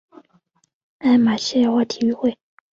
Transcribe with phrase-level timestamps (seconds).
[0.97, 2.35] 艾马希亚体育会。